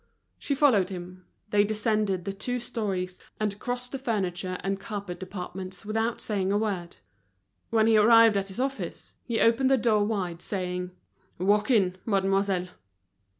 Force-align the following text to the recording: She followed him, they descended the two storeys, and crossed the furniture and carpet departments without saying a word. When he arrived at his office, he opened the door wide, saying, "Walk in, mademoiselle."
She 0.39 0.55
followed 0.55 0.89
him, 0.89 1.27
they 1.51 1.63
descended 1.63 2.25
the 2.25 2.33
two 2.33 2.57
storeys, 2.57 3.19
and 3.39 3.59
crossed 3.59 3.91
the 3.91 3.99
furniture 3.99 4.57
and 4.63 4.79
carpet 4.79 5.19
departments 5.19 5.85
without 5.85 6.19
saying 6.19 6.51
a 6.51 6.57
word. 6.57 6.95
When 7.69 7.85
he 7.85 7.97
arrived 7.97 8.35
at 8.35 8.47
his 8.47 8.59
office, 8.59 9.17
he 9.25 9.39
opened 9.39 9.69
the 9.69 9.77
door 9.77 10.03
wide, 10.03 10.41
saying, 10.41 10.89
"Walk 11.37 11.69
in, 11.69 11.97
mademoiselle." 12.03 12.69